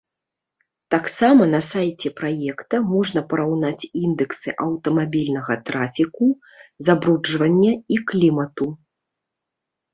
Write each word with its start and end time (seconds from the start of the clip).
Таксама 0.93 1.41
на 1.55 1.59
сайце 1.71 2.07
праекта 2.21 2.75
можна 2.93 3.23
параўнаць 3.35 3.87
індэксы 4.03 4.49
аўтамабільнага 4.67 5.53
трафіку, 5.71 6.33
забруджвання 6.91 7.73
і 7.97 8.05
клімату. 8.13 8.65